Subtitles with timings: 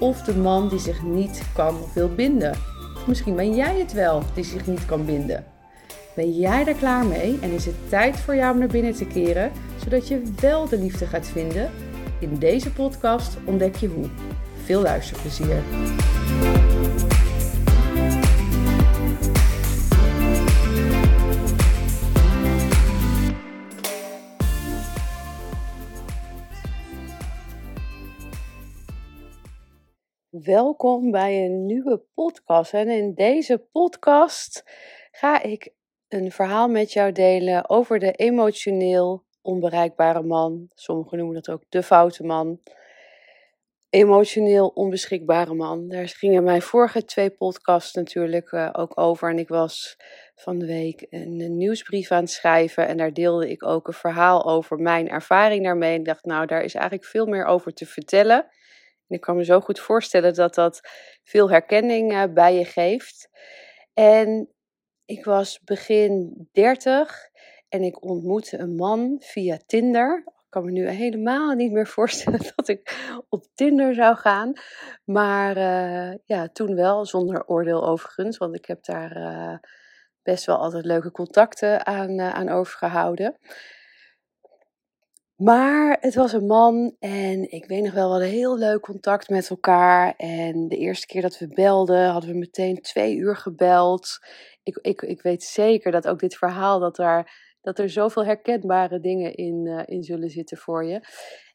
[0.00, 2.56] of de man die zich niet kan of wil binden.
[3.06, 5.44] Misschien ben jij het wel die zich niet kan binden.
[6.14, 9.04] Ben jij daar klaar mee en is het tijd voor jou om naar binnen te
[9.04, 9.50] keren,
[9.84, 11.70] zodat je wel de liefde gaat vinden?
[12.18, 14.06] In deze podcast ontdek je hoe.
[14.64, 15.62] Veel luisterplezier.
[30.44, 32.74] Welkom bij een nieuwe podcast.
[32.74, 34.64] En in deze podcast
[35.10, 35.72] ga ik
[36.08, 40.70] een verhaal met jou delen over de emotioneel onbereikbare man.
[40.74, 42.60] Sommigen noemen dat ook de foute man.
[43.88, 45.88] Emotioneel onbeschikbare man.
[45.88, 49.30] Daar gingen mijn vorige twee podcasts natuurlijk uh, ook over.
[49.30, 49.96] En ik was
[50.34, 52.86] van de week een, een, nieuwsbrief aan het schrijven.
[52.86, 55.92] En daar deelde ik ook een verhaal over mijn ervaring daarmee.
[55.94, 58.46] En ik dacht, nou, daar is eigenlijk veel meer over te vertellen.
[59.10, 60.80] Ik kan me zo goed voorstellen dat dat
[61.22, 63.28] veel herkenning uh, bij je geeft.
[63.94, 64.48] En
[65.04, 67.28] ik was begin 30
[67.68, 70.22] en ik ontmoette een man via Tinder.
[70.26, 74.52] Ik kan me nu helemaal niet meer voorstellen dat ik op Tinder zou gaan.
[75.04, 78.36] Maar uh, ja, toen wel, zonder oordeel overigens.
[78.36, 79.56] Want ik heb daar uh,
[80.22, 83.38] best wel altijd leuke contacten aan, aan overgehouden.
[85.40, 89.28] Maar het was een man en ik weet nog wel, we hadden heel leuk contact
[89.28, 90.14] met elkaar.
[90.16, 94.18] En de eerste keer dat we belden, hadden we meteen twee uur gebeld.
[94.62, 99.00] Ik, ik, ik weet zeker dat ook dit verhaal, dat, daar, dat er zoveel herkenbare
[99.00, 101.00] dingen in, uh, in zullen zitten voor je.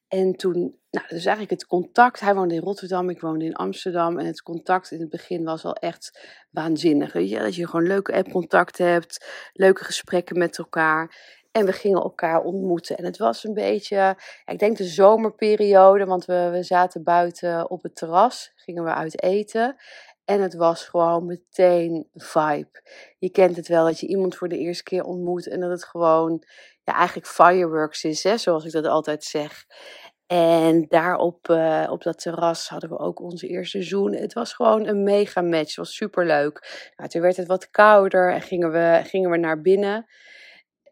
[0.08, 2.20] En toen, nou, dus eigenlijk het contact.
[2.20, 4.20] Hij woonde in Rotterdam, ik woonde in Amsterdam.
[4.20, 7.14] En het contact in het begin was al echt waanzinnig.
[7.14, 7.40] Weet je?
[7.40, 11.34] Dat je gewoon leuke app-contact hebt, leuke gesprekken met elkaar.
[11.56, 12.98] En we gingen elkaar ontmoeten.
[12.98, 17.84] En het was een beetje, ik denk de zomerperiode, want we, we zaten buiten op
[17.84, 19.76] het terras, gingen we uit eten.
[20.26, 22.82] En het was gewoon meteen vibe.
[23.18, 25.86] Je kent het wel dat je iemand voor de eerste keer ontmoet en dat het
[25.86, 26.44] gewoon,
[26.84, 29.66] ja, eigenlijk fireworks is, hè, zoals ik dat altijd zeg.
[30.28, 34.14] En daar op, uh, op dat terras hadden we ook onze eerste zoen.
[34.14, 35.68] Het was gewoon een mega match.
[35.68, 36.92] Het was super leuk.
[36.96, 40.06] Nou, toen werd het wat kouder en gingen we, gingen we naar binnen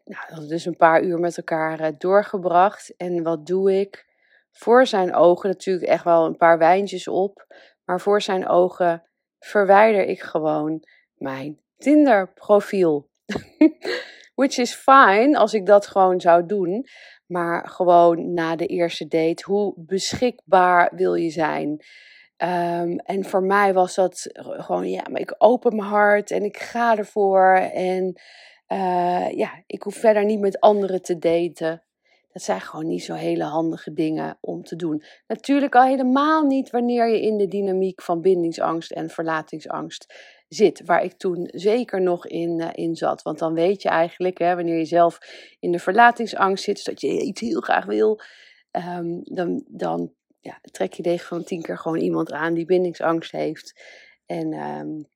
[0.04, 2.96] nou, we dus een paar uur met elkaar uh, doorgebracht.
[2.96, 4.06] En wat doe ik?
[4.52, 7.46] Voor zijn ogen, natuurlijk echt wel een paar wijntjes op.
[7.84, 9.02] Maar voor zijn ogen
[9.38, 10.84] verwijder ik gewoon
[11.14, 13.08] mijn Tinder-profiel.
[14.34, 16.86] Which is fine als ik dat gewoon zou doen.
[17.26, 21.84] Maar gewoon na de eerste date, hoe beschikbaar wil je zijn?
[22.36, 26.56] Um, en voor mij was dat gewoon, ja, maar ik open mijn hart en ik
[26.56, 27.54] ga ervoor.
[27.72, 28.20] En
[28.68, 31.82] uh, ja, ik hoef verder niet met anderen te daten.
[32.32, 35.02] Dat zijn gewoon niet zo hele handige dingen om te doen.
[35.26, 40.14] Natuurlijk al helemaal niet wanneer je in de dynamiek van bindingsangst en verlatingsangst
[40.48, 40.82] zit.
[40.84, 43.22] Waar ik toen zeker nog in, uh, in zat.
[43.22, 45.18] Want dan weet je eigenlijk, hè, wanneer je zelf
[45.60, 48.20] in de verlatingsangst zit, dat je iets heel graag wil,
[48.72, 53.32] um, dan, dan ja, trek je tegen van tien keer gewoon iemand aan die bindingsangst
[53.32, 53.82] heeft.
[54.26, 55.06] En um,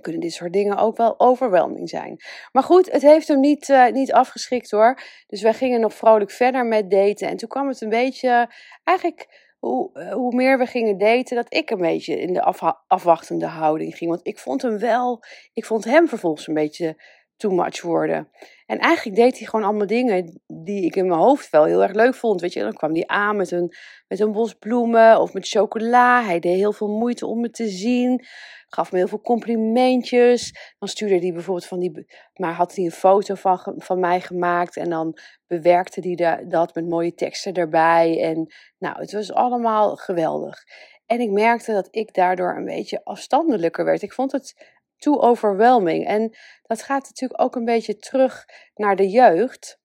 [0.00, 2.16] kunnen dit soort dingen ook wel overweldiging zijn.
[2.52, 5.00] Maar goed, het heeft hem niet, uh, niet afgeschikt hoor.
[5.26, 7.28] Dus wij gingen nog vrolijk verder met daten.
[7.28, 8.50] En toen kwam het een beetje,
[8.84, 12.42] eigenlijk hoe, uh, hoe meer we gingen daten, dat ik een beetje in de
[12.86, 14.10] afwachtende houding ging.
[14.10, 15.22] Want ik vond hem wel,
[15.52, 17.02] ik vond hem vervolgens een beetje
[17.36, 18.28] too much worden.
[18.68, 21.92] En eigenlijk deed hij gewoon allemaal dingen die ik in mijn hoofd wel heel erg
[21.92, 22.40] leuk vond.
[22.40, 23.74] Weet je, dan kwam hij aan met een,
[24.08, 26.24] met een bos bloemen of met chocola.
[26.24, 28.26] Hij deed heel veel moeite om me te zien
[28.68, 30.74] gaf me heel veel complimentjes.
[30.78, 34.76] Dan stuurde hij bijvoorbeeld van die, maar had hij een foto van, van mij gemaakt
[34.76, 38.22] en dan bewerkte hij dat met mooie teksten erbij.
[38.22, 40.64] En nou, het was allemaal geweldig.
[41.06, 44.02] En ik merkte dat ik daardoor een beetje afstandelijker werd.
[44.02, 46.06] Ik vond het too overwhelming.
[46.06, 49.80] En dat gaat natuurlijk ook een beetje terug naar de jeugd,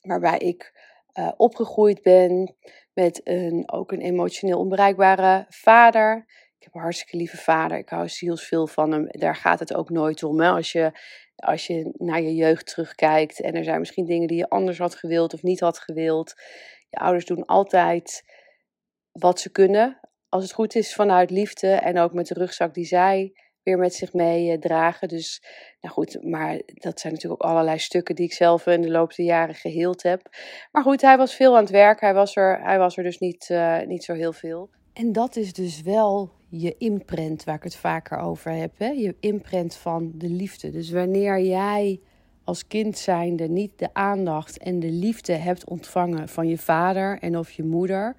[0.00, 2.56] waarbij ik uh, opgegroeid ben
[2.92, 6.26] met een, ook een emotioneel onbereikbare vader
[6.58, 7.78] ik heb een hartstikke lieve vader.
[7.78, 9.06] Ik hou zielsveel van hem.
[9.08, 10.40] Daar gaat het ook nooit om.
[10.40, 10.50] Hè?
[10.50, 10.92] Als, je,
[11.36, 14.94] als je naar je jeugd terugkijkt en er zijn misschien dingen die je anders had
[14.94, 16.34] gewild of niet had gewild.
[16.88, 18.24] Je ouders doen altijd
[19.12, 20.00] wat ze kunnen.
[20.28, 23.32] als het goed is, vanuit liefde en ook met de rugzak die zij
[23.76, 25.08] met zich mee eh.
[25.08, 25.42] Dus,
[25.80, 29.14] nou goed, maar dat zijn natuurlijk ook allerlei stukken die ik zelf in de loop
[29.14, 30.20] der jaren geheeld heb.
[30.72, 32.00] Maar goed, hij was veel aan het werk.
[32.00, 34.70] Hij was er, hij was er dus niet, uh, niet zo heel veel.
[34.92, 38.78] En dat is dus wel je imprint, waar ik het vaker over heb.
[38.78, 38.88] Hè?
[38.88, 40.70] Je imprint van de liefde.
[40.70, 42.00] Dus wanneer jij
[42.44, 47.38] als kind zijnde niet de aandacht en de liefde hebt ontvangen van je vader en
[47.38, 48.16] of je moeder,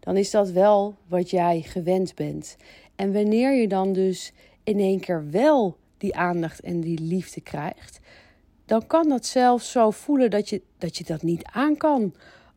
[0.00, 2.56] dan is dat wel wat jij gewend bent.
[2.96, 4.32] En wanneer je dan dus
[4.64, 8.00] in één keer wel die aandacht en die liefde krijgt,
[8.64, 12.14] dan kan dat zelfs zo voelen dat je dat, je dat niet aan kan.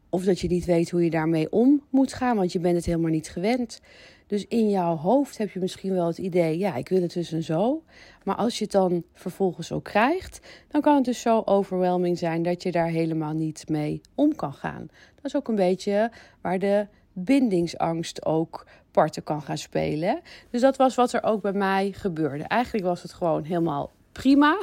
[0.10, 2.86] Of dat je niet weet hoe je daarmee om moet gaan, want je bent het
[2.86, 3.80] helemaal niet gewend.
[4.28, 7.32] Dus in jouw hoofd heb je misschien wel het idee, ja, ik wil het dus
[7.32, 7.84] en zo.
[8.24, 12.44] Maar als je het dan vervolgens ook krijgt, dan kan het dus zo overwhelming zijn
[12.44, 14.88] dat je daar helemaal niet mee om kan gaan.
[15.16, 16.12] Dat is ook een beetje
[16.42, 20.22] waar de bindingsangst ook parten kan gaan spelen.
[20.50, 22.44] Dus dat was wat er ook bij mij gebeurde.
[22.44, 24.60] Eigenlijk was het gewoon helemaal prima.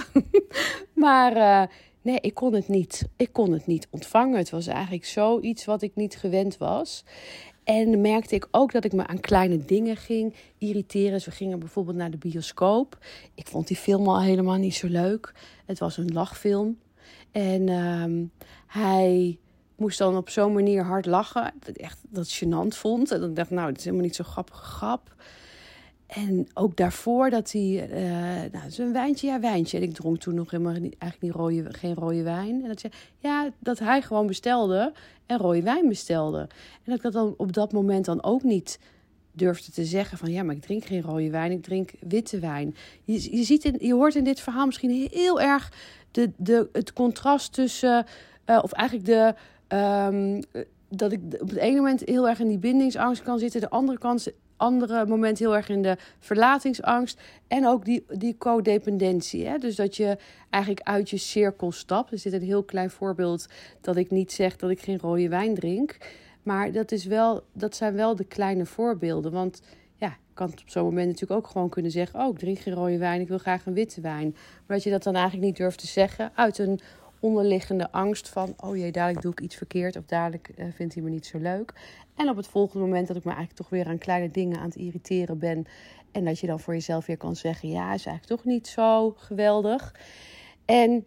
[0.95, 1.63] maar uh,
[2.03, 3.09] nee, ik kon het niet.
[3.17, 4.39] Ik kon het niet ontvangen.
[4.39, 7.05] Het was eigenlijk zoiets wat ik niet gewend was.
[7.65, 11.21] En merkte ik ook dat ik me aan kleine dingen ging irriteren.
[11.25, 12.99] We gingen bijvoorbeeld naar de bioscoop.
[13.35, 15.33] Ik vond die film al helemaal niet zo leuk.
[15.67, 16.79] Het was een lachfilm.
[17.33, 18.27] En uh,
[18.67, 19.39] hij
[19.81, 21.53] moest dan op zo'n manier hard lachen.
[21.59, 23.11] Dat ik echt dat gênant vond.
[23.11, 25.15] En dan dacht ik, nou, het is helemaal niet zo'n grappige grap.
[26.07, 29.77] En ook daarvoor dat hij, uh, nou, een wijntje, ja, wijntje.
[29.77, 32.63] En ik dronk toen nog helemaal niet, eigenlijk niet rode, geen rode wijn.
[32.63, 34.93] En dat zei, ja, dat hij gewoon bestelde
[35.27, 36.39] en rode wijn bestelde.
[36.39, 38.79] En dat ik dat dan op dat moment dan ook niet
[39.33, 42.77] durfde te zeggen van, ja, maar ik drink geen rode wijn, ik drink witte wijn.
[43.05, 45.73] Je, je, ziet in, je hoort in dit verhaal misschien heel erg
[46.11, 48.07] de, de, het contrast tussen,
[48.47, 49.35] uh, of eigenlijk de
[49.73, 50.41] Um,
[50.91, 53.61] dat ik op het ene moment heel erg in die bindingsangst kan zitten.
[53.61, 57.21] De andere kant, andere moment heel erg in de verlatingsangst.
[57.49, 59.47] En ook die, die codependentie.
[59.47, 59.59] Hè?
[59.59, 60.19] Dus dat je
[60.51, 62.13] eigenlijk uit je cirkel stapt.
[62.13, 63.47] Er zit een heel klein voorbeeld
[63.81, 65.97] dat ik niet zeg dat ik geen rode wijn drink.
[66.43, 69.33] Maar dat, is wel, dat zijn wel de kleine voorbeelden.
[69.33, 69.61] Want
[69.97, 72.75] ja, ik kan op zo'n moment natuurlijk ook gewoon kunnen zeggen: Oh, ik drink geen
[72.75, 74.31] rode wijn, ik wil graag een witte wijn.
[74.67, 76.81] Maar dat je dat dan eigenlijk niet durft te zeggen uit een
[77.21, 81.03] onderliggende angst van: oh jee, dadelijk doe ik iets verkeerd of dadelijk uh, vindt hij
[81.03, 81.73] me niet zo leuk.
[82.15, 84.65] En op het volgende moment dat ik me eigenlijk toch weer aan kleine dingen aan
[84.65, 85.67] het irriteren ben.
[86.13, 89.11] En dat je dan voor jezelf weer kan zeggen: ja, is eigenlijk toch niet zo
[89.11, 89.95] geweldig.
[90.65, 91.05] En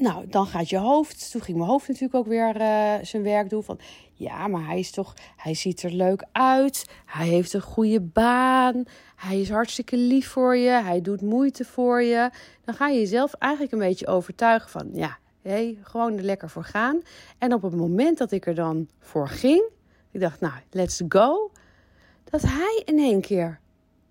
[0.00, 1.30] nou, dan gaat je hoofd.
[1.30, 3.62] Toen ging mijn hoofd natuurlijk ook weer uh, zijn werk doen.
[3.62, 3.78] Van
[4.12, 5.14] ja, maar hij is toch.
[5.36, 6.84] Hij ziet er leuk uit.
[7.06, 8.84] Hij heeft een goede baan.
[9.16, 10.70] Hij is hartstikke lief voor je.
[10.70, 12.30] Hij doet moeite voor je.
[12.64, 16.64] Dan ga je jezelf eigenlijk een beetje overtuigen van ja, hey, gewoon er lekker voor
[16.64, 17.02] gaan.
[17.38, 19.70] En op het moment dat ik er dan voor ging,
[20.10, 21.50] ik dacht, nou, let's go.
[22.24, 23.60] Dat hij in één keer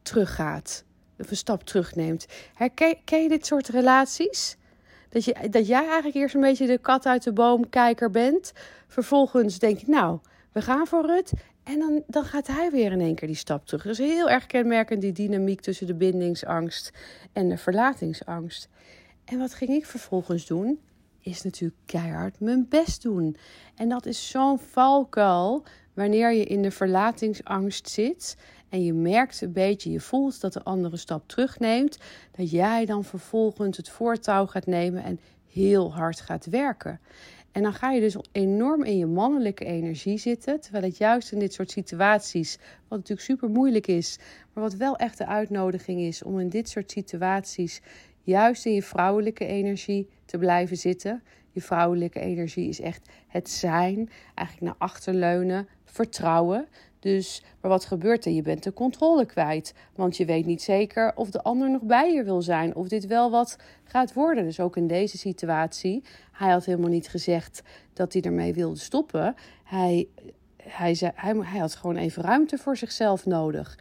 [0.02, 0.84] teruggaat.
[1.20, 2.26] Of een stap terugneemt.
[2.54, 4.58] Herken je dit soort relaties?
[5.10, 8.52] Dat, je, dat jij eigenlijk eerst een beetje de kat uit de boom kijker bent.
[8.88, 10.20] Vervolgens denk ik, nou,
[10.52, 11.34] we gaan voor het.
[11.64, 13.84] En dan, dan gaat hij weer in één keer die stap terug.
[13.84, 16.92] Dus heel erg kenmerkend die dynamiek tussen de bindingsangst
[17.34, 18.70] en de verlatingsangst.
[19.26, 20.80] En wat ging ik vervolgens doen?
[21.22, 23.38] Is natuurlijk keihard mijn best doen.
[23.76, 25.64] En dat is zo'n valkuil
[26.00, 28.38] wanneer je in de verlatingsangst zit
[28.70, 31.98] en je merkt een beetje, je voelt dat de andere stap terugneemt,
[32.32, 35.20] dat jij dan vervolgens het voortouw gaat nemen en
[35.52, 37.00] heel hard gaat werken.
[37.52, 40.60] En dan ga je dus enorm in je mannelijke energie zitten.
[40.60, 44.20] Terwijl het juist in dit soort situaties, wat natuurlijk super moeilijk is,
[44.54, 47.82] maar wat wel echt de uitnodiging is om in dit soort situaties
[48.24, 51.24] juist in je vrouwelijke energie te blijven zitten.
[51.64, 56.68] Vrouwelijke energie is echt het zijn, eigenlijk naar achter leunen, vertrouwen.
[57.00, 58.32] Dus, maar wat gebeurt er?
[58.32, 59.74] Je bent de controle kwijt.
[59.96, 62.76] Want je weet niet zeker of de ander nog bij je wil zijn.
[62.76, 64.44] Of dit wel wat gaat worden.
[64.44, 66.04] Dus ook in deze situatie.
[66.32, 67.62] Hij had helemaal niet gezegd
[67.94, 69.36] dat hij ermee wilde stoppen.
[69.64, 70.08] Hij,
[70.64, 73.78] hij, zei, hij, hij had gewoon even ruimte voor zichzelf nodig.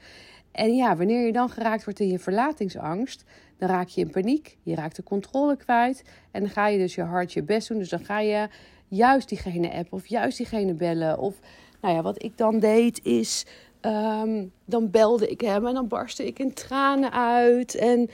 [0.53, 3.25] En ja, wanneer je dan geraakt wordt in je verlatingsangst,
[3.59, 4.57] dan raak je in paniek.
[4.63, 6.05] Je raakt de controle kwijt.
[6.31, 7.79] En dan ga je dus je hard je best doen.
[7.79, 8.49] Dus dan ga je
[8.89, 11.19] juist diegene appen of juist diegene bellen.
[11.19, 11.35] Of
[11.81, 13.47] nou ja, wat ik dan deed is,
[13.81, 17.75] ehm, dan belde ik hem en dan barstte ik in tranen uit.
[17.75, 18.11] En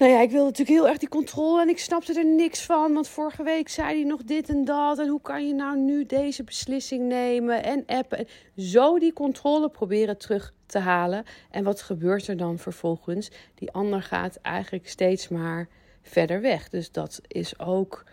[0.00, 2.92] nou ja, ik wilde natuurlijk heel erg die controle en ik snapte er niks van.
[2.92, 4.98] Want vorige week zei hij nog dit en dat.
[4.98, 8.18] En hoe kan je nou nu deze beslissing nemen en appen?
[8.18, 8.26] En
[8.56, 11.24] zo die controle proberen terug te halen.
[11.50, 13.30] En wat gebeurt er dan vervolgens?
[13.54, 15.68] Die ander gaat eigenlijk steeds maar
[16.02, 16.68] verder weg.
[16.68, 18.04] Dus dat is ook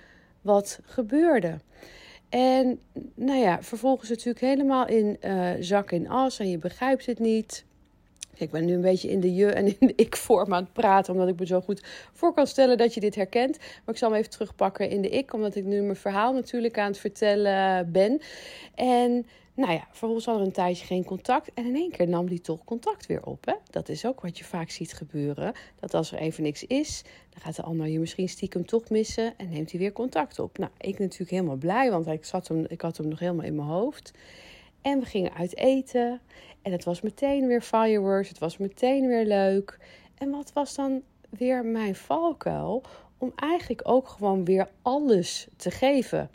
[0.41, 1.59] wat gebeurde.
[2.29, 2.79] En
[3.15, 7.65] nou ja, vervolgens natuurlijk helemaal in uh, zak en as en je begrijpt het niet.
[8.37, 11.13] Ik ben nu een beetje in de je en in de ik-vorm aan het praten,
[11.13, 13.57] omdat ik me zo goed voor kan stellen dat je dit herkent.
[13.57, 16.77] Maar ik zal hem even terugpakken in de ik, omdat ik nu mijn verhaal natuurlijk
[16.77, 18.21] aan het vertellen ben.
[18.75, 19.25] En
[19.57, 21.53] nou ja, vervolgens hadden we een tijdje geen contact.
[21.53, 23.45] En in één keer nam die toch contact weer op.
[23.45, 23.53] Hè?
[23.69, 25.53] Dat is ook wat je vaak ziet gebeuren.
[25.79, 29.33] Dat als er even niks is, dan gaat de ander je misschien stiekem toch missen.
[29.37, 30.57] En neemt hij weer contact op.
[30.57, 33.55] Nou, ik natuurlijk helemaal blij, want ik, zat hem, ik had hem nog helemaal in
[33.55, 34.11] mijn hoofd.
[34.87, 36.21] En we gingen uit eten.
[36.61, 38.29] En het was meteen weer fireworks.
[38.29, 39.79] Het was meteen weer leuk.
[40.17, 42.83] En wat was dan weer mijn valkuil?
[43.17, 46.29] Om eigenlijk ook gewoon weer alles te geven.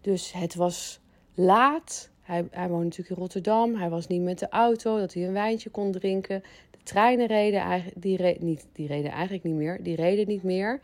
[0.00, 1.00] Dus het was
[1.34, 2.10] laat.
[2.20, 3.74] Hij, hij woonde natuurlijk in Rotterdam.
[3.74, 6.42] Hij was niet met de auto, dat hij een wijntje kon drinken.
[6.70, 9.82] De treinen reden, eigenlijk, die, niet, die reden eigenlijk niet meer.
[9.82, 10.80] Die reden niet meer.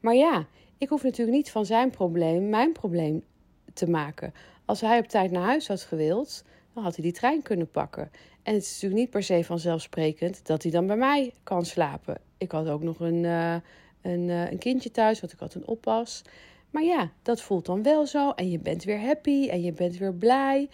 [0.00, 0.46] Maar ja,
[0.78, 3.24] ik hoef natuurlijk niet van zijn probleem mijn probleem
[3.72, 4.32] te maken.
[4.64, 6.44] Als hij op tijd naar huis had gewild,
[6.74, 8.10] dan had hij die trein kunnen pakken.
[8.42, 12.20] En het is natuurlijk niet per se vanzelfsprekend dat hij dan bij mij kan slapen.
[12.38, 13.54] Ik had ook nog een, uh,
[14.02, 16.22] een, uh, een kindje thuis, want ik had een oppas.
[16.70, 18.30] Maar ja, dat voelt dan wel zo.
[18.30, 20.68] En je bent weer happy en je bent weer blij.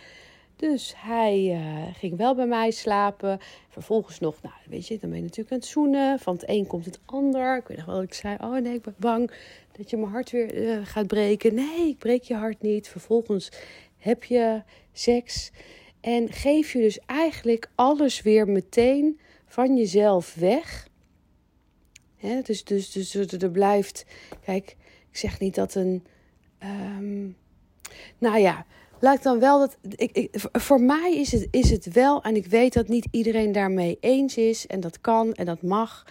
[0.60, 3.38] Dus hij uh, ging wel bij mij slapen.
[3.68, 6.18] Vervolgens nog, nou weet je, dan ben je natuurlijk aan het zoenen.
[6.18, 7.56] Van het een komt het ander.
[7.56, 9.30] Ik weet nog wel ik zei, oh nee, ik ben bang
[9.76, 11.54] dat je mijn hart weer uh, gaat breken.
[11.54, 12.88] Nee, ik breek je hart niet.
[12.88, 13.50] Vervolgens
[13.98, 14.62] heb je
[14.92, 15.50] seks.
[16.00, 20.88] En geef je dus eigenlijk alles weer meteen van jezelf weg.
[22.16, 24.04] Hè, dus, dus, dus er blijft,
[24.44, 24.76] kijk,
[25.10, 26.04] ik zeg niet dat een.
[26.62, 27.36] Um,
[28.18, 28.66] nou ja,
[29.00, 29.76] laat dan wel dat.
[29.96, 33.52] Ik, ik, voor mij is het, is het wel, en ik weet dat niet iedereen
[33.52, 36.06] daarmee eens is, en dat kan en dat mag.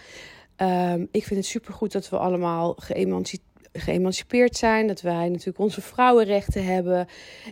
[0.58, 5.82] Um, ik vind het supergoed dat we allemaal geëmancipeerd geëmancipeerd zijn, dat wij natuurlijk onze
[5.82, 7.08] vrouwenrechten hebben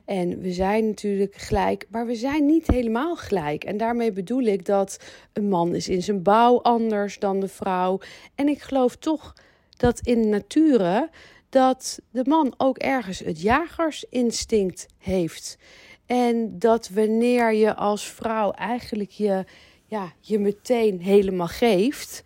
[0.06, 3.63] en we zijn natuurlijk gelijk, maar we zijn niet helemaal gelijk.
[3.63, 5.00] En daarmee bedoel ik dat
[5.34, 8.00] een man is in zijn bouw anders dan de vrouw.
[8.36, 9.34] En ik geloof toch
[9.77, 11.10] dat in nature
[11.50, 15.58] dat de man ook ergens het jagersinstinct heeft.
[16.06, 19.46] En dat wanneer je als vrouw eigenlijk je,
[19.86, 22.24] ja, je meteen helemaal geeft,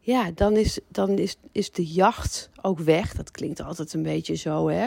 [0.00, 3.14] ja, dan, is, dan is, is de jacht ook weg.
[3.14, 4.86] Dat klinkt altijd een beetje zo, hè.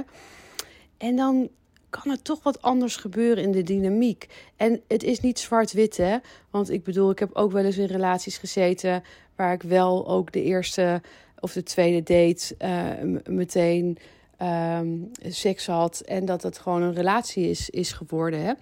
[0.97, 1.49] En dan
[1.89, 4.27] kan er toch wat anders gebeuren in de dynamiek.
[4.55, 6.17] En het is niet zwart-wit, hè.
[6.49, 9.03] Want ik bedoel, ik heb ook wel eens in relaties gezeten...
[9.35, 11.01] waar ik wel ook de eerste
[11.39, 13.97] of de tweede date uh, meteen
[14.41, 18.41] um, seks had en dat het gewoon een relatie is, is geworden.
[18.41, 18.53] Hè?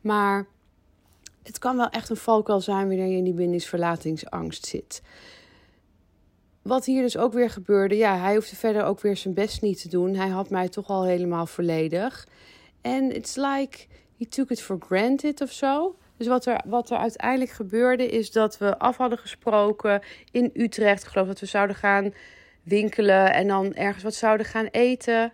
[0.00, 0.46] Maar
[1.42, 5.02] het kan wel echt een valkuil zijn wanneer je in die bindingsverlatingsangst zit.
[6.62, 9.80] Wat hier dus ook weer gebeurde, ja, hij hoefde verder ook weer zijn best niet
[9.80, 10.14] te doen.
[10.14, 12.28] Hij had mij toch al helemaal volledig.
[12.80, 13.86] En it's like
[14.18, 15.96] he took it for granted of zo.
[16.20, 21.02] Dus wat er, wat er uiteindelijk gebeurde is dat we af hadden gesproken in Utrecht.
[21.02, 22.14] Ik geloof dat we zouden gaan
[22.62, 25.32] winkelen en dan ergens wat zouden gaan eten.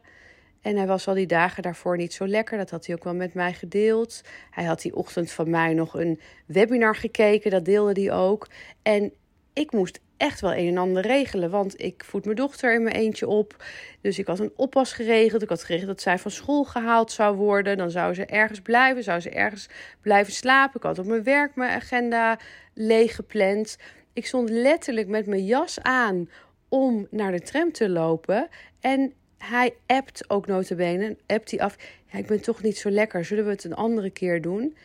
[0.62, 2.58] En hij was al die dagen daarvoor niet zo lekker.
[2.58, 4.20] Dat had hij ook wel met mij gedeeld.
[4.50, 7.50] Hij had die ochtend van mij nog een webinar gekeken.
[7.50, 8.48] Dat deelde hij ook.
[8.82, 9.12] En
[9.52, 11.50] ik moest echt wel een en ander regelen.
[11.50, 13.64] Want ik voed mijn dochter in mijn eentje op.
[14.00, 15.42] Dus ik had een oppas geregeld.
[15.42, 17.76] Ik had geregeld dat zij van school gehaald zou worden.
[17.76, 19.02] Dan zou ze ergens blijven.
[19.02, 19.68] Zou ze ergens
[20.00, 20.76] blijven slapen.
[20.76, 22.38] Ik had op mijn werk mijn agenda
[22.74, 23.76] leeg gepland.
[24.12, 26.30] Ik stond letterlijk met mijn jas aan
[26.68, 28.48] om naar de tram te lopen.
[28.80, 31.16] En hij appt ook notabene.
[31.26, 31.76] Appt hij af.
[32.06, 33.24] Ja, ik ben toch niet zo lekker.
[33.24, 34.76] Zullen we het een andere keer doen?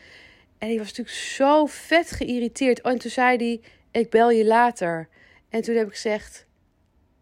[0.58, 2.80] En ik was natuurlijk zo vet geïrriteerd.
[2.80, 3.60] en toen zei hij,
[4.00, 5.08] ik bel je later.
[5.52, 6.46] En toen heb ik gezegd,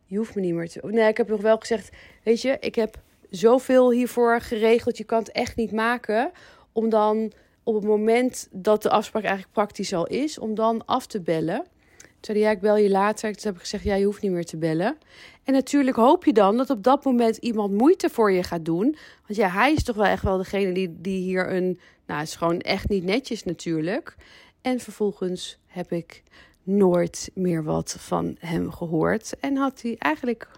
[0.04, 0.80] je hoeft me niet meer te...
[0.82, 1.90] Nee, ik heb nog wel gezegd,
[2.22, 4.98] weet je, ik heb zoveel hiervoor geregeld.
[4.98, 6.30] Je kan het echt niet maken
[6.72, 7.32] om dan
[7.62, 11.66] op het moment dat de afspraak eigenlijk praktisch al is, om dan af te bellen.
[11.96, 13.32] Toen zei ja, ik bel je later.
[13.32, 14.98] Toen heb ik gezegd, ja, je hoeft niet meer te bellen.
[15.44, 18.96] En natuurlijk hoop je dan dat op dat moment iemand moeite voor je gaat doen.
[19.26, 21.78] Want ja, hij is toch wel echt wel degene die, die hier een...
[22.06, 24.16] Nou, het is gewoon echt niet netjes natuurlijk.
[24.60, 26.22] En vervolgens heb ik
[26.76, 29.34] nooit meer wat van hem gehoord.
[29.40, 30.48] En had hij eigenlijk,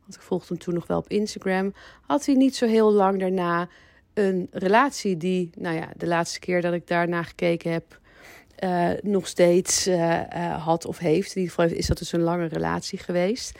[0.00, 1.74] want ik volgde hem toen nog wel op Instagram,
[2.06, 3.68] had hij niet zo heel lang daarna
[4.14, 8.00] een relatie die, nou ja, de laatste keer dat ik daarna gekeken heb,
[8.64, 11.34] uh, nog steeds uh, uh, had of heeft.
[11.34, 13.50] In ieder geval is dat dus een lange relatie geweest.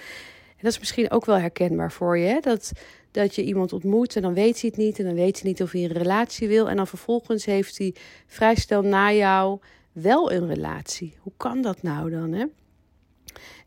[0.49, 2.27] En dat is misschien ook wel herkenbaar voor je.
[2.27, 2.41] Hè?
[2.41, 2.73] Dat,
[3.11, 4.99] dat je iemand ontmoet en dan weet hij het niet.
[4.99, 6.69] En dan weet hij niet of hij een relatie wil.
[6.69, 7.95] En dan vervolgens heeft hij
[8.27, 9.59] vrij snel na jou
[9.93, 11.17] wel een relatie.
[11.21, 12.33] Hoe kan dat nou dan?
[12.33, 12.45] Hè?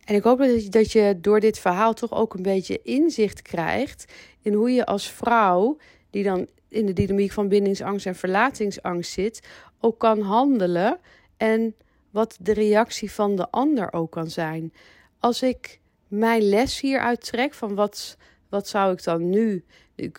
[0.05, 3.41] En ik hoop dat je, dat je door dit verhaal toch ook een beetje inzicht
[3.41, 5.77] krijgt in hoe je als vrouw
[6.10, 9.48] die dan in de dynamiek van bindingsangst en verlatingsangst zit,
[9.79, 11.00] ook kan handelen
[11.38, 11.75] en
[12.10, 14.74] wat de reactie van de ander ook kan zijn.
[15.20, 18.17] Als ik mijn les hieruit trek van wat,
[18.50, 19.63] wat zou ik dan nu,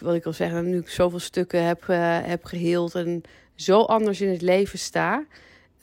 [0.01, 3.23] wat ik wil zeggen, nu ik zoveel stukken heb, uh, heb geheeld en
[3.55, 5.27] zo anders in het leven sta.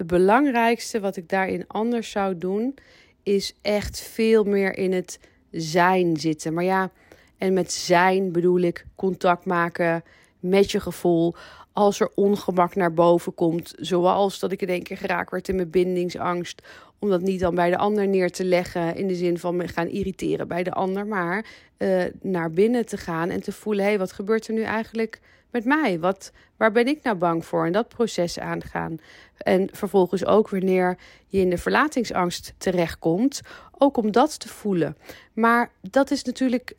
[0.04, 2.76] Het belangrijkste wat ik daarin anders zou doen,
[3.24, 5.20] is echt veel meer in het
[5.52, 6.54] zijn zitten.
[6.54, 6.92] Maar ja,
[7.38, 10.04] en met zijn bedoel ik contact maken
[10.40, 11.36] met je gevoel.
[11.74, 15.56] Als er ongemak naar boven komt, zoals dat ik in één keer geraakt werd in
[15.56, 16.62] mijn bindingsangst.
[17.00, 19.68] Om dat niet dan bij de ander neer te leggen in de zin van me
[19.68, 21.08] gaan irriteren bij de ander.
[21.08, 21.46] Maar
[21.78, 25.20] uh, naar binnen te gaan en te voelen, hé, hey, wat gebeurt er nu eigenlijk
[25.52, 26.00] met mij?
[26.00, 27.66] Wat, waar ben ik nou bang voor?
[27.66, 28.98] En dat proces aangaan.
[29.38, 33.42] En vervolgens ook wanneer je in de verlatingsangst terechtkomt,
[33.78, 34.98] ook om dat te voelen.
[35.34, 36.76] Maar dat is natuurlijk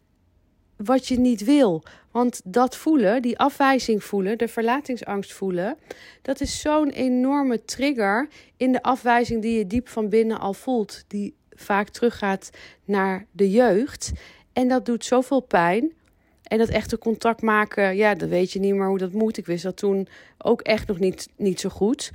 [0.77, 1.83] wat je niet wil.
[2.11, 5.77] Want dat voelen, die afwijzing voelen, de verlatingsangst voelen,
[6.23, 11.05] dat is zo'n enorme trigger in de afwijzing die je diep van binnen al voelt,
[11.09, 12.51] die vaak teruggaat
[12.85, 14.13] naar de jeugd.
[14.53, 15.93] En dat doet zoveel pijn.
[16.43, 19.37] En dat echte contact maken, ja, dat weet je niet meer hoe dat moet.
[19.37, 22.11] Ik wist dat toen ook echt nog niet, niet zo goed.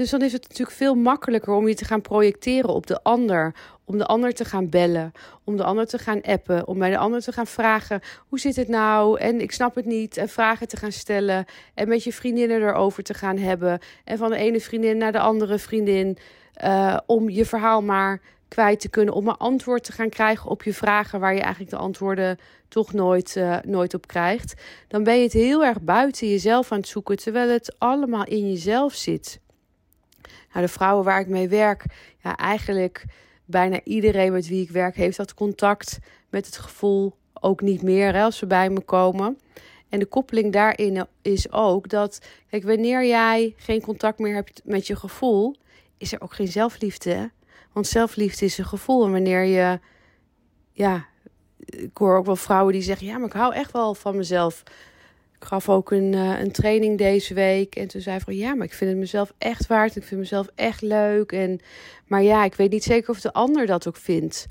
[0.00, 3.54] Dus dan is het natuurlijk veel makkelijker om je te gaan projecteren op de ander.
[3.84, 5.12] Om de ander te gaan bellen.
[5.44, 6.66] Om de ander te gaan appen.
[6.66, 9.18] Om bij de ander te gaan vragen: hoe zit het nou?
[9.18, 10.16] En ik snap het niet.
[10.16, 11.44] En vragen te gaan stellen.
[11.74, 13.78] En met je vriendinnen erover te gaan hebben.
[14.04, 16.18] En van de ene vriendin naar de andere vriendin.
[16.64, 19.14] Uh, om je verhaal maar kwijt te kunnen.
[19.14, 22.38] Om een antwoord te gaan krijgen op je vragen waar je eigenlijk de antwoorden
[22.68, 24.54] toch nooit, uh, nooit op krijgt.
[24.88, 27.16] Dan ben je het heel erg buiten jezelf aan het zoeken.
[27.16, 29.40] Terwijl het allemaal in jezelf zit.
[30.52, 31.84] Nou, de vrouwen waar ik mee werk,
[32.22, 33.04] ja, eigenlijk
[33.44, 38.22] bijna iedereen met wie ik werk heeft dat contact met het gevoel ook niet meer
[38.22, 39.38] als ze bij me komen.
[39.88, 44.86] En de koppeling daarin is ook dat, kijk, wanneer jij geen contact meer hebt met
[44.86, 45.56] je gevoel,
[45.98, 47.30] is er ook geen zelfliefde.
[47.72, 49.04] Want zelfliefde is een gevoel.
[49.04, 49.80] En wanneer je,
[50.72, 51.06] ja,
[51.58, 54.62] ik hoor ook wel vrouwen die zeggen, ja, maar ik hou echt wel van mezelf.
[55.40, 57.76] Ik gaf ook een, uh, een training deze week.
[57.76, 59.96] En toen zei van ja, maar ik vind het mezelf echt waard.
[59.96, 61.32] Ik vind mezelf echt leuk.
[61.32, 61.60] En,
[62.06, 64.46] maar ja, ik weet niet zeker of de ander dat ook vindt.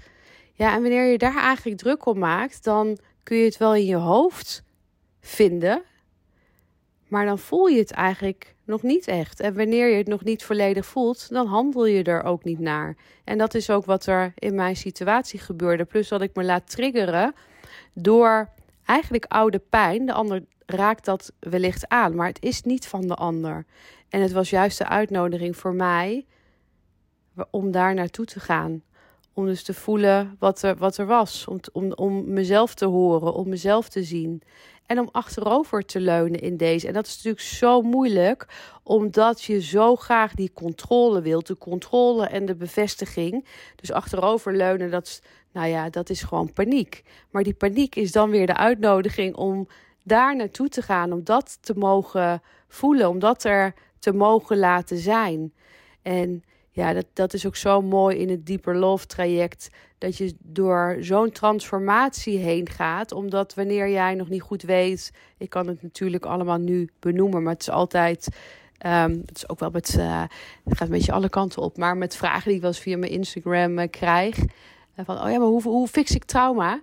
[0.53, 3.85] Ja, en wanneer je daar eigenlijk druk om maakt, dan kun je het wel in
[3.85, 4.63] je hoofd
[5.21, 5.81] vinden.
[7.07, 9.39] Maar dan voel je het eigenlijk nog niet echt.
[9.39, 12.95] En wanneer je het nog niet volledig voelt, dan handel je er ook niet naar.
[13.23, 15.85] En dat is ook wat er in mijn situatie gebeurde.
[15.85, 17.33] Plus dat ik me laat triggeren
[17.93, 18.49] door
[18.89, 20.05] eigenlijk oude pijn.
[20.05, 23.65] De ander raakt dat wellicht aan, maar het is niet van de ander.
[24.09, 26.25] En het was juist de uitnodiging voor mij
[27.49, 28.83] om daar naartoe te gaan.
[29.33, 31.45] Om dus te voelen wat er, wat er was.
[31.47, 34.41] Om, om, om mezelf te horen, om mezelf te zien.
[34.85, 36.87] En om achterover te leunen in deze.
[36.87, 38.47] En dat is natuurlijk zo moeilijk,
[38.83, 41.47] omdat je zo graag die controle wilt.
[41.47, 43.45] De controle en de bevestiging.
[43.75, 45.21] Dus achterover leunen, dat,
[45.51, 47.03] nou ja, dat is gewoon paniek.
[47.29, 49.67] Maar die paniek is dan weer de uitnodiging om
[50.03, 54.97] daar naartoe te gaan, om dat te mogen voelen, om dat er te mogen laten
[54.97, 55.53] zijn.
[56.01, 59.69] En ja, dat, dat is ook zo mooi in het Deeper Love traject.
[59.97, 63.11] Dat je door zo'n transformatie heen gaat.
[63.11, 65.11] Omdat wanneer jij nog niet goed weet.
[65.37, 67.43] Ik kan het natuurlijk allemaal nu benoemen.
[67.43, 68.27] Maar het is altijd.
[68.85, 69.95] Um, het is ook wel met.
[69.97, 70.23] Uh,
[70.63, 71.77] het gaat een beetje alle kanten op.
[71.77, 74.37] Maar met vragen die ik wel eens via mijn Instagram uh, krijg.
[75.05, 76.81] Van, oh ja, maar hoe, hoe fix ik trauma?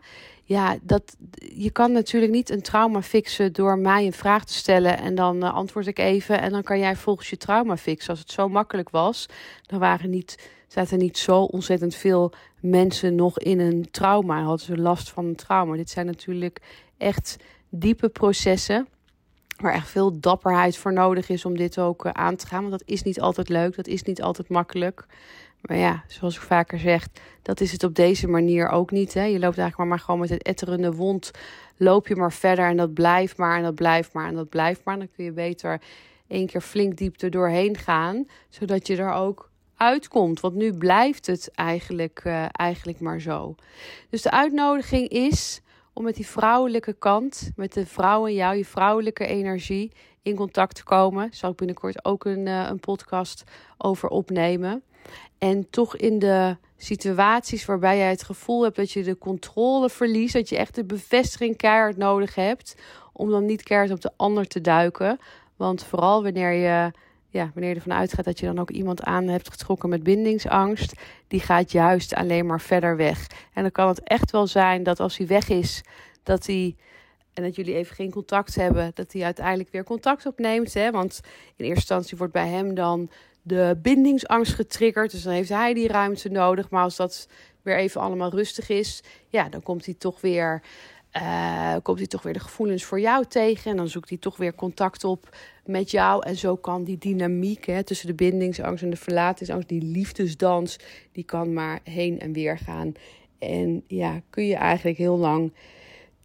[0.48, 4.98] ja, dat, je kan natuurlijk niet een trauma fixen door mij een vraag te stellen
[4.98, 8.10] en dan uh, antwoord ik even en dan kan jij volgens je trauma fixen.
[8.10, 9.26] Als het zo makkelijk was,
[9.62, 14.76] dan waren niet, zaten niet zo ontzettend veel mensen nog in een trauma, hadden ze
[14.76, 15.76] last van een trauma.
[15.76, 16.60] Dit zijn natuurlijk
[16.96, 17.36] echt
[17.68, 18.88] diepe processen
[19.56, 22.60] waar echt veel dapperheid voor nodig is om dit ook uh, aan te gaan.
[22.60, 25.06] Want dat is niet altijd leuk, dat is niet altijd makkelijk.
[25.66, 27.08] Maar ja, zoals ik vaker zeg,
[27.42, 29.14] dat is het op deze manier ook niet.
[29.14, 29.24] Hè?
[29.24, 31.30] Je loopt eigenlijk maar, maar gewoon met het etterende wond.
[31.76, 34.80] Loop je maar verder en dat blijft maar en dat blijft maar en dat blijft
[34.84, 34.98] maar.
[34.98, 35.80] Dan kun je beter
[36.28, 38.26] één keer flink diep doorheen gaan.
[38.48, 40.40] Zodat je er ook uitkomt.
[40.40, 43.54] Want nu blijft het eigenlijk, uh, eigenlijk maar zo.
[44.10, 45.60] Dus de uitnodiging is
[45.92, 50.74] om met die vrouwelijke kant, met de vrouw in jou, je vrouwelijke energie, in contact
[50.74, 51.28] te komen.
[51.32, 53.44] Zal ik binnenkort ook een, uh, een podcast
[53.76, 54.82] over opnemen.
[55.38, 60.32] En toch in de situaties waarbij jij het gevoel hebt dat je de controle verliest,
[60.32, 62.76] dat je echt de bevestiging keihard nodig hebt,
[63.12, 65.18] om dan niet keihard op de ander te duiken.
[65.56, 66.92] Want vooral wanneer je,
[67.28, 70.92] ja, wanneer je ervan uitgaat dat je dan ook iemand aan hebt getrokken met bindingsangst,
[71.28, 73.26] die gaat juist alleen maar verder weg.
[73.52, 75.82] En dan kan het echt wel zijn dat als hij weg is,
[76.22, 76.76] dat hij
[77.36, 80.74] en dat jullie even geen contact hebben, dat hij uiteindelijk weer contact opneemt.
[80.74, 80.90] Hè?
[80.90, 81.20] Want
[81.56, 83.10] in eerste instantie wordt bij hem dan
[83.46, 85.10] de bindingsangst getriggerd.
[85.10, 86.70] Dus dan heeft hij die ruimte nodig.
[86.70, 87.28] Maar als dat
[87.62, 90.62] weer even allemaal rustig is, ja, dan komt hij toch weer.
[91.16, 93.70] Uh, komt hij toch weer de gevoelens voor jou tegen.
[93.70, 96.26] En dan zoekt hij toch weer contact op met jou.
[96.26, 100.78] En zo kan die dynamiek hè, tussen de bindingsangst en de verlatingsangst, die liefdesdans,
[101.12, 102.92] die kan maar heen en weer gaan.
[103.38, 105.52] En ja, kun je eigenlijk heel lang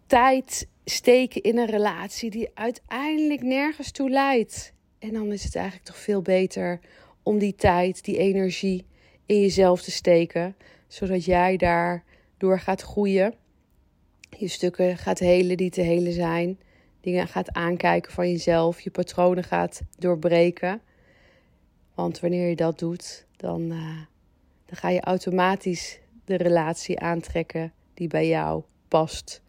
[0.07, 4.73] tijd steken in een relatie die uiteindelijk nergens toe leidt.
[4.99, 6.79] En dan is het eigenlijk toch veel beter
[7.23, 8.85] om die tijd, die energie
[9.25, 10.55] in jezelf te steken,
[10.87, 13.33] zodat jij daardoor gaat groeien.
[14.37, 16.59] Je stukken gaat helen die te helen zijn.
[17.01, 18.81] Dingen gaat aankijken van jezelf.
[18.81, 20.81] Je patronen gaat doorbreken.
[21.95, 23.97] Want wanneer je dat doet, dan, uh,
[24.65, 29.41] dan ga je automatisch de relatie aantrekken die bij jou past.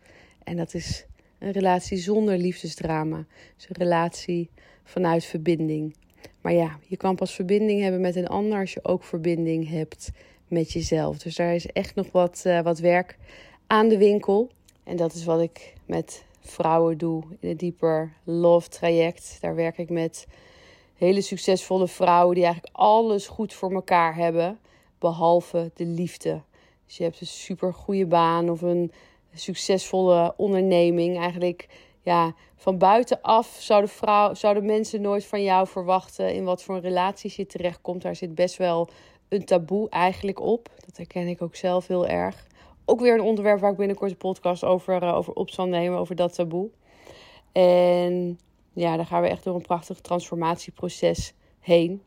[0.44, 1.06] En dat is
[1.38, 3.26] een relatie zonder liefdesdrama.
[3.56, 4.50] Dus een relatie
[4.84, 5.96] vanuit verbinding.
[6.40, 10.10] Maar ja, je kan pas verbinding hebben met een ander als je ook verbinding hebt
[10.48, 11.18] met jezelf.
[11.18, 13.18] Dus daar is echt nog wat, uh, wat werk
[13.66, 14.50] aan de winkel.
[14.84, 19.38] En dat is wat ik met vrouwen doe in het Deeper Love traject.
[19.40, 20.26] Daar werk ik met
[20.94, 24.58] hele succesvolle vrouwen die eigenlijk alles goed voor elkaar hebben,
[24.98, 26.40] behalve de liefde.
[26.86, 28.92] Dus je hebt een super goede baan of een
[29.34, 31.18] succesvolle onderneming.
[31.18, 31.68] Eigenlijk
[32.02, 37.36] ja, van buitenaf zouden, vrouw, zouden mensen nooit van jou verwachten in wat voor relaties
[37.36, 38.02] je terechtkomt.
[38.02, 38.88] Daar zit best wel
[39.28, 40.68] een taboe eigenlijk op.
[40.84, 42.46] Dat herken ik ook zelf heel erg.
[42.84, 45.98] Ook weer een onderwerp waar ik binnenkort een podcast over, uh, over op zal nemen,
[45.98, 46.70] over dat taboe.
[47.52, 48.38] En
[48.72, 52.02] ja, daar gaan we echt door een prachtig transformatieproces heen.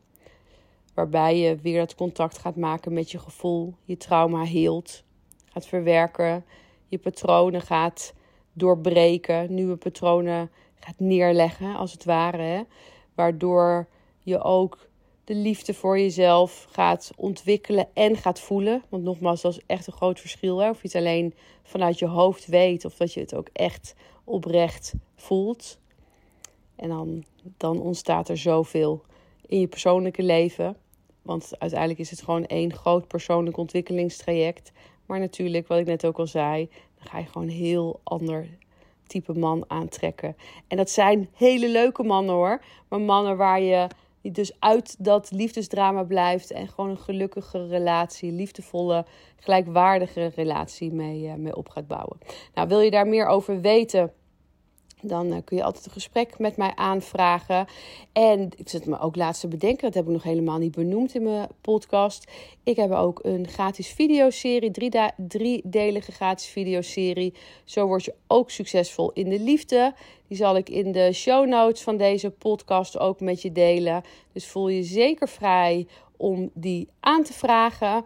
[0.94, 5.02] Waarbij je weer dat contact gaat maken met je gevoel, je trauma heelt,
[5.44, 6.44] gaat verwerken,
[6.88, 8.14] je patronen gaat
[8.56, 12.66] doorbreken, nieuwe patronen gaat neerleggen, als het ware.
[13.14, 13.86] Waardoor
[14.22, 14.88] je ook
[15.24, 18.82] de liefde voor jezelf gaat ontwikkelen en gaat voelen.
[18.88, 20.56] Want nogmaals, dat is echt een groot verschil.
[20.56, 24.94] Of je het alleen vanuit je hoofd weet of dat je het ook echt oprecht
[25.14, 25.78] voelt.
[26.76, 27.24] En dan,
[27.56, 29.02] dan ontstaat er zoveel
[29.46, 30.76] in je persoonlijke leven.
[31.22, 34.72] Want uiteindelijk is het gewoon één groot persoonlijk ontwikkelingstraject.
[35.06, 36.68] Maar natuurlijk, wat ik net ook al zei,
[37.06, 38.48] ga je gewoon een heel ander
[39.06, 40.36] type man aantrekken.
[40.68, 42.62] En dat zijn hele leuke mannen hoor.
[42.88, 43.88] Maar mannen waar je
[44.22, 49.04] dus uit dat liefdesdrama blijft en gewoon een gelukkige relatie, liefdevolle,
[49.36, 52.18] gelijkwaardige relatie mee, uh, mee op gaat bouwen.
[52.54, 54.12] Nou, wil je daar meer over weten?
[55.02, 57.66] Dan uh, kun je altijd een gesprek met mij aanvragen.
[58.12, 61.14] En ik zit me ook laatst te bedenken, dat heb ik nog helemaal niet benoemd
[61.14, 62.30] in mijn podcast.
[62.62, 67.34] Ik heb ook een gratis videoserie, drie driedelige gratis videoserie.
[67.64, 69.94] Zo word je ook succesvol in de liefde.
[70.28, 74.02] Die zal ik in de show notes van deze podcast ook met je delen.
[74.32, 78.04] Dus voel je zeker vrij om die aan te vragen.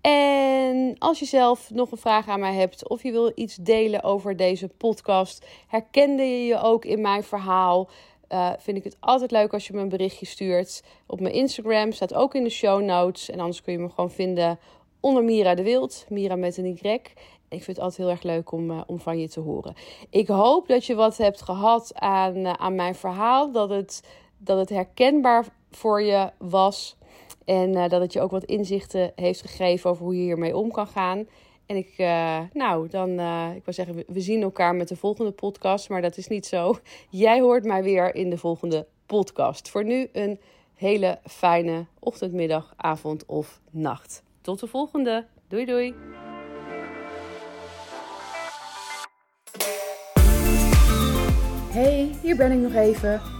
[0.00, 4.02] En als je zelf nog een vraag aan mij hebt of je wil iets delen
[4.02, 7.88] over deze podcast, herkende je je ook in mijn verhaal?
[8.32, 10.82] Uh, vind ik het altijd leuk als je me een berichtje stuurt.
[11.06, 13.30] Op mijn Instagram staat ook in de show notes.
[13.30, 14.58] En anders kun je me gewoon vinden
[15.00, 16.06] onder Mira de Wild.
[16.08, 17.00] Mira met een Y.
[17.48, 19.74] Ik vind het altijd heel erg leuk om, uh, om van je te horen.
[20.10, 23.52] Ik hoop dat je wat hebt gehad aan, uh, aan mijn verhaal.
[23.52, 24.02] Dat het,
[24.38, 26.96] dat het herkenbaar voor je was.
[27.44, 30.70] En uh, dat het je ook wat inzichten heeft gegeven over hoe je hiermee om
[30.70, 31.26] kan gaan.
[31.66, 35.30] En ik, uh, nou, dan, uh, ik wil zeggen, we zien elkaar met de volgende
[35.30, 36.78] podcast, maar dat is niet zo.
[37.10, 39.68] Jij hoort mij weer in de volgende podcast.
[39.68, 40.40] Voor nu een
[40.74, 44.22] hele fijne ochtend, middag, avond of nacht.
[44.40, 45.26] Tot de volgende.
[45.48, 45.94] Doei doei.
[51.70, 53.39] Hey, hier ben ik nog even.